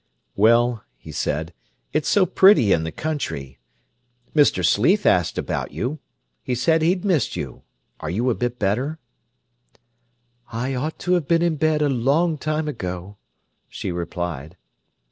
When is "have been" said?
11.13-11.43